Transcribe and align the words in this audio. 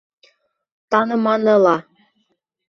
Таныманы 0.89 1.55
ла. 1.65 1.75